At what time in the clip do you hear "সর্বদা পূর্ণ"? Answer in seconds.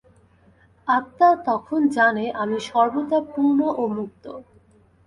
2.69-3.59